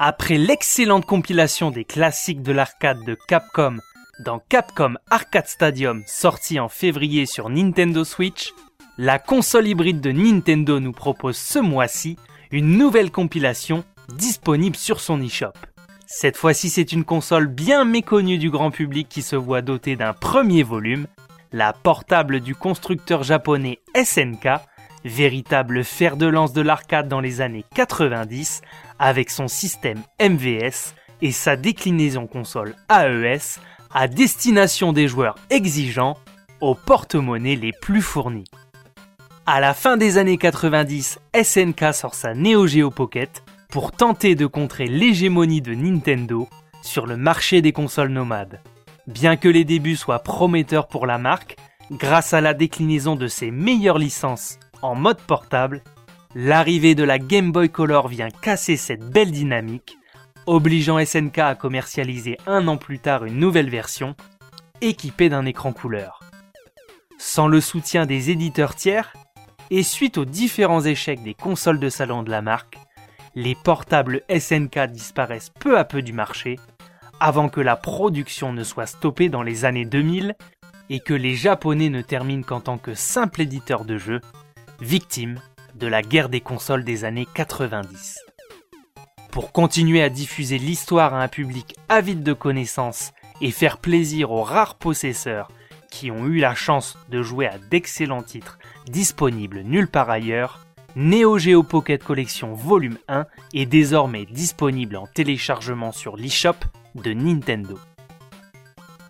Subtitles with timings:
[0.00, 3.78] Après l'excellente compilation des classiques de l'arcade de Capcom
[4.20, 8.52] dans Capcom Arcade Stadium sorti en février sur Nintendo Switch,
[8.96, 12.16] la console hybride de Nintendo nous propose ce mois-ci
[12.52, 13.82] une nouvelle compilation
[14.14, 15.50] disponible sur son eShop.
[16.06, 20.12] Cette fois-ci c'est une console bien méconnue du grand public qui se voit dotée d'un
[20.12, 21.08] premier volume,
[21.50, 24.60] la portable du constructeur japonais SNK,
[25.04, 28.62] véritable fer de lance de l'arcade dans les années 90
[28.98, 33.60] avec son système MVS et sa déclinaison console AES
[33.92, 36.16] à destination des joueurs exigeants
[36.60, 38.50] aux porte-monnaies les plus fournis.
[39.46, 44.46] À la fin des années 90, SNK sort sa Neo Geo Pocket pour tenter de
[44.46, 46.48] contrer l'hégémonie de Nintendo
[46.82, 48.60] sur le marché des consoles nomades.
[49.06, 51.56] Bien que les débuts soient prometteurs pour la marque,
[51.90, 55.82] grâce à la déclinaison de ses meilleures licences en mode portable,
[56.34, 59.98] l'arrivée de la Game Boy Color vient casser cette belle dynamique
[60.48, 64.16] obligeant SNK à commercialiser un an plus tard une nouvelle version,
[64.80, 66.20] équipée d'un écran couleur.
[67.18, 69.12] Sans le soutien des éditeurs tiers,
[69.70, 72.78] et suite aux différents échecs des consoles de salon de la marque,
[73.34, 76.56] les portables SNK disparaissent peu à peu du marché,
[77.20, 80.34] avant que la production ne soit stoppée dans les années 2000
[80.88, 84.22] et que les Japonais ne terminent qu'en tant que simple éditeur de jeux,
[84.80, 85.40] victimes
[85.74, 88.18] de la guerre des consoles des années 90.
[89.30, 94.42] Pour continuer à diffuser l'histoire à un public avide de connaissances et faire plaisir aux
[94.42, 95.50] rares possesseurs
[95.90, 101.38] qui ont eu la chance de jouer à d'excellents titres disponibles nulle part ailleurs, Neo
[101.38, 106.56] Geo Pocket Collection Volume 1 est désormais disponible en téléchargement sur l'eShop
[106.94, 107.78] de Nintendo.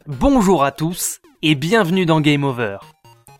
[0.06, 2.78] Bonjour à tous et bienvenue dans Game Over.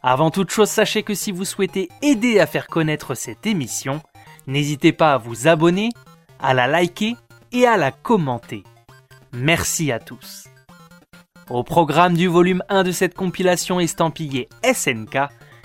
[0.03, 4.01] Avant toute chose, sachez que si vous souhaitez aider à faire connaître cette émission,
[4.47, 5.91] n'hésitez pas à vous abonner
[6.39, 7.17] à la liker
[7.53, 8.63] et à la commenter.
[9.33, 10.45] Merci à tous.
[11.51, 15.19] Au programme du volume 1 de cette compilation estampillée SNK,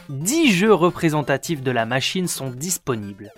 [0.10, 3.32] 10 jeux représentatifs de la machine sont disponibles.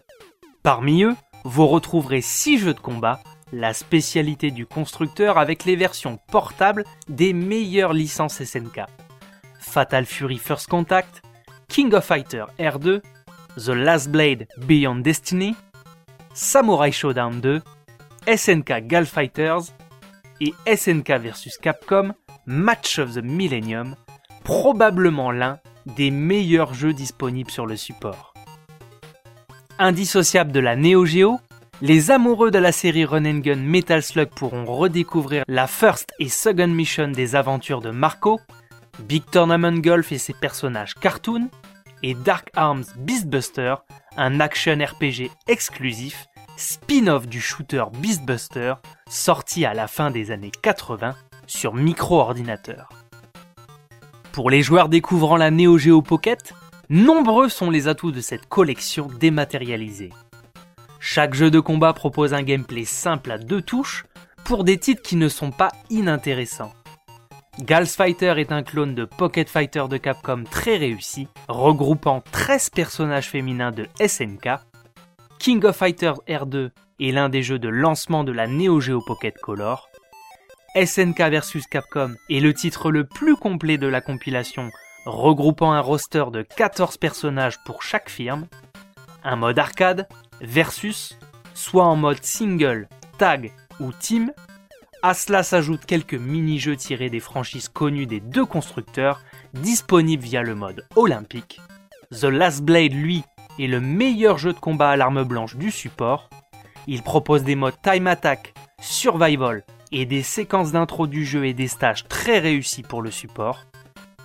[0.63, 3.19] Parmi eux, vous retrouverez 6 jeux de combat,
[3.51, 8.81] la spécialité du constructeur avec les versions portables des meilleures licences SNK.
[9.65, 11.21] Fatal Fury First Contact,
[11.67, 13.01] King of Fighter R2,
[13.57, 15.55] The Last Blade Beyond Destiny,
[16.33, 17.61] Samurai Showdown 2,
[18.27, 19.73] SNK Gal Fighters
[20.41, 22.13] et SNK vs Capcom
[22.45, 23.95] Match of the Millennium,
[24.43, 28.33] probablement l'un des meilleurs jeux disponibles sur le support.
[29.79, 31.39] Indissociable de la Neo Geo,
[31.81, 36.29] les amoureux de la série Run and Gun Metal Slug pourront redécouvrir la first et
[36.29, 38.39] second mission des aventures de Marco,
[38.99, 41.49] Big Tournament Golf et ses personnages cartoon,
[42.03, 43.75] et Dark Arms Beastbuster,
[44.17, 48.75] un action RPG exclusif, spin-off du shooter Beastbuster,
[49.09, 51.15] sorti à la fin des années 80
[51.47, 52.89] sur micro-ordinateur.
[54.31, 56.53] Pour les joueurs découvrant la Neo Geo Pocket,
[56.89, 60.11] nombreux sont les atouts de cette collection dématérialisée.
[60.99, 64.05] Chaque jeu de combat propose un gameplay simple à deux touches
[64.43, 66.73] pour des titres qui ne sont pas inintéressants.
[67.61, 73.29] Gals Fighter est un clone de Pocket Fighter de Capcom très réussi, regroupant 13 personnages
[73.29, 74.59] féminins de SNK.
[75.39, 79.37] King of Fighters R2 est l'un des jeux de lancement de la Neo Geo Pocket
[79.37, 79.89] Color.
[80.75, 84.69] SNK vs Capcom est le titre le plus complet de la compilation,
[85.05, 88.47] regroupant un roster de 14 personnages pour chaque firme.
[89.23, 90.09] Un mode arcade,
[90.41, 91.17] versus,
[91.53, 94.33] soit en mode single, tag ou team,
[95.05, 99.21] à cela s'ajoutent quelques mini-jeux tirés des franchises connues des deux constructeurs,
[99.53, 101.61] disponibles via le mode olympique.
[102.09, 103.23] The Last Blade, lui,
[103.59, 106.27] est le meilleur jeu de combat à l'arme blanche du support.
[106.87, 111.67] Il propose des modes Time Attack, Survival et des séquences d'intro du jeu et des
[111.67, 113.67] stages très réussis pour le support.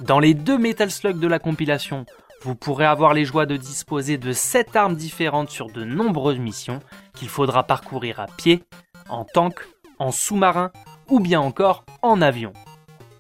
[0.01, 2.07] Dans les deux Metal Slug de la compilation,
[2.41, 6.81] vous pourrez avoir les joies de disposer de 7 armes différentes sur de nombreuses missions
[7.13, 8.65] qu'il faudra parcourir à pied,
[9.11, 9.61] en tank
[10.01, 10.73] en sous-marin
[11.09, 12.53] ou bien encore en avion.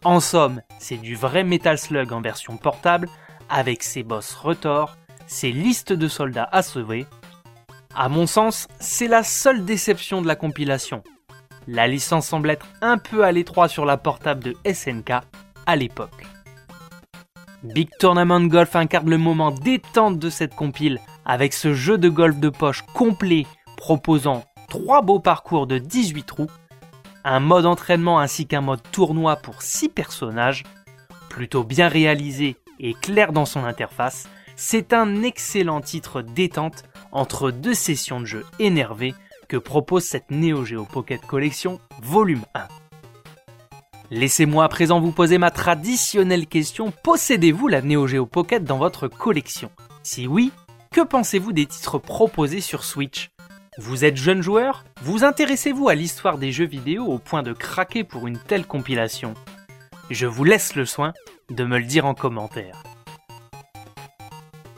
[0.02, 3.08] En somme, c'est du vrai Metal Slug en version portable
[3.48, 4.96] avec ses boss retors,
[5.26, 7.06] ses listes de soldats à sauver.
[7.94, 11.02] À mon sens, c'est la seule déception de la compilation.
[11.68, 15.12] La licence semble être un peu à l'étroit sur la portable de SNK
[15.66, 16.26] à l'époque.
[17.62, 22.38] Big Tournament Golf incarne le moment détente de cette compile avec ce jeu de golf
[22.38, 23.44] de poche complet
[23.76, 26.46] proposant 3 beaux parcours de 18 trous
[27.24, 30.64] un mode entraînement ainsi qu'un mode tournoi pour 6 personnages,
[31.28, 37.74] plutôt bien réalisé et clair dans son interface, c'est un excellent titre détente entre deux
[37.74, 39.14] sessions de jeu énervées
[39.48, 42.68] que propose cette Neo Geo Pocket Collection Volume 1.
[44.10, 46.92] Laissez-moi à présent vous poser ma traditionnelle question.
[47.04, 49.70] Possédez-vous la Neo Geo Pocket dans votre collection?
[50.02, 50.52] Si oui,
[50.90, 53.30] que pensez-vous des titres proposés sur Switch?
[53.82, 54.84] Vous êtes jeune joueur?
[55.00, 59.32] Vous intéressez-vous à l'histoire des jeux vidéo au point de craquer pour une telle compilation?
[60.10, 61.14] Je vous laisse le soin
[61.48, 62.82] de me le dire en commentaire.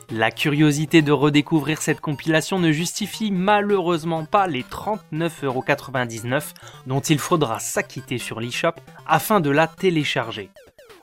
[0.09, 6.53] La curiosité de redécouvrir cette compilation ne justifie malheureusement pas les 39,99€
[6.87, 8.77] dont il faudra s'acquitter sur l'eShop
[9.09, 10.49] afin de la télécharger.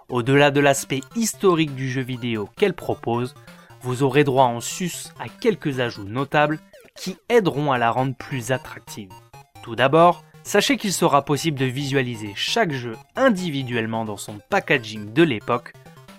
[0.07, 3.35] Au-delà de l'aspect historique du jeu vidéo qu'elle propose,
[3.81, 6.59] vous aurez droit en sus à quelques ajouts notables
[6.99, 9.13] qui aideront à la rendre plus attractive.
[9.63, 15.23] Tout d'abord, sachez qu'il sera possible de visualiser chaque jeu individuellement dans son packaging de
[15.23, 15.71] l'époque,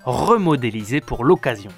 [0.05, 1.71] remodélisé pour l'occasion.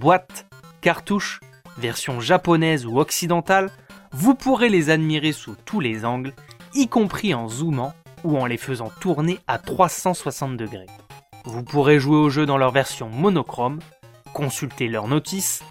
[0.00, 0.46] Boîte,
[0.80, 1.38] cartouches,
[1.78, 3.70] version japonaise ou occidentale,
[4.10, 6.34] vous pourrez les admirer sous tous les angles,
[6.74, 7.94] y compris en zoomant
[8.24, 10.86] ou en les faisant tourner à 360 degrés.
[11.44, 13.78] Vous pourrez jouer au jeu dans leur version monochrome,
[14.34, 15.62] consulter leurs notices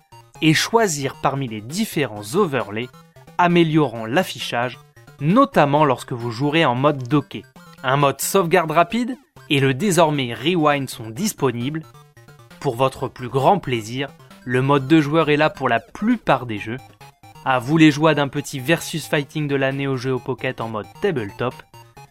[0.42, 2.90] et choisir parmi les différents overlays
[3.38, 4.80] améliorant l'affichage,
[5.20, 7.44] notamment lorsque vous jouerez en mode docké.
[7.84, 9.18] Un mode sauvegarde rapide
[9.50, 11.84] et le désormais rewind sont disponibles.
[12.60, 14.10] Pour votre plus grand plaisir,
[14.46, 16.78] le mode de joueur est là pour la plupart des jeux.
[17.46, 20.88] À vous les joies d'un petit versus fighting de la Neo Geo Pocket en mode
[21.02, 21.56] tabletop,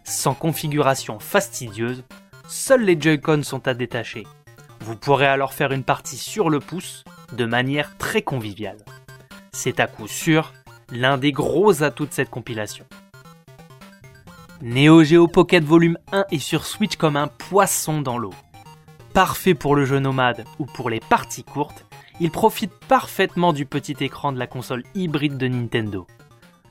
[0.05, 2.05] sans configuration fastidieuse,
[2.49, 4.27] seuls les Joy-Con sont à détacher.
[4.81, 8.79] Vous pourrez alors faire une partie sur le pouce de manière très conviviale.
[9.53, 10.53] C'est à coup sûr
[10.91, 12.87] l'un des gros atouts de cette compilation.
[14.63, 18.35] Neo Geo Pocket Volume 1 est sur Switch comme un poisson dans l'eau.
[19.15, 21.85] Parfait pour le jeu nomade ou pour les parties courtes,
[22.21, 26.07] il profite parfaitement du petit écran de la console hybride de Nintendo.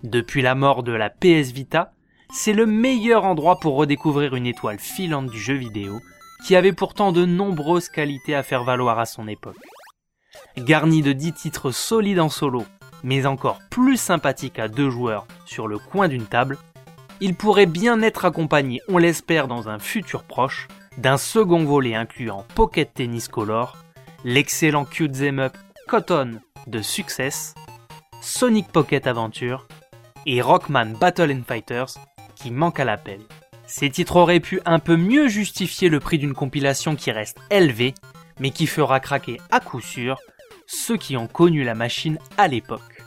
[0.04, 1.94] Depuis la mort de la PS Vita,
[2.30, 6.02] c'est le meilleur endroit pour redécouvrir une étoile filante du jeu vidéo
[6.46, 9.58] qui avait pourtant de nombreuses qualités à faire valoir à son époque.
[10.58, 12.66] Garni de 10 titres solides en solo,
[13.04, 16.58] mais encore plus sympathiques à deux joueurs sur le coin d'une table,
[17.20, 20.68] il pourrait bien être accompagné, on l'espère dans un futur proche,
[20.98, 23.78] d'un second volet incluant Pocket Tennis Color
[24.24, 25.56] l'excellent Cute Up
[25.88, 27.56] Cotton de Success,
[28.22, 29.68] Sonic Pocket Adventure
[30.26, 31.94] et Rockman Battle and Fighters
[32.36, 33.20] qui manque à l'appel.
[33.66, 37.94] Ces titres auraient pu un peu mieux justifier le prix d'une compilation qui reste élevée,
[38.40, 40.18] mais qui fera craquer à coup sûr
[40.68, 43.04] ceux qui ont connu la machine à l'époque.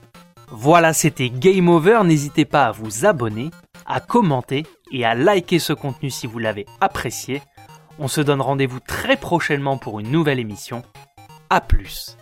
[0.48, 3.50] Voilà, c'était Game Over, n'hésitez pas à vous abonner,
[3.86, 7.42] à commenter et à liker ce contenu si vous l'avez apprécié.
[7.98, 10.82] On se donne rendez-vous très prochainement pour une nouvelle émission.
[11.50, 12.16] A plus